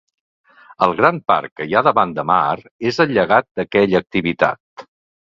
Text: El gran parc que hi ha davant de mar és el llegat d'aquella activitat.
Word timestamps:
El 0.85 0.93
gran 1.01 1.17
parc 1.31 1.51
que 1.59 1.67
hi 1.71 1.75
ha 1.75 1.83
davant 1.87 2.15
de 2.19 2.25
mar 2.29 2.55
és 2.91 2.97
el 3.05 3.13
llegat 3.17 3.47
d'aquella 3.61 4.01
activitat. 4.05 4.87